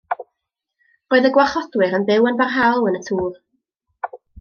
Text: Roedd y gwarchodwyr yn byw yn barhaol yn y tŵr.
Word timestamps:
Roedd 1.15 1.29
y 1.29 1.31
gwarchodwyr 1.37 1.95
yn 2.01 2.09
byw 2.11 2.29
yn 2.33 2.43
barhaol 2.43 2.91
yn 2.93 3.01
y 3.05 3.07
tŵr. 3.11 3.41